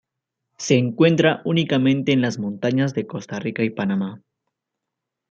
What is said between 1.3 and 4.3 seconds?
únicamente en las montañas de Costa Rica y Panamá.